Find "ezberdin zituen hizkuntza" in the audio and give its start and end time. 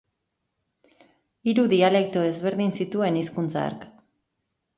2.31-3.63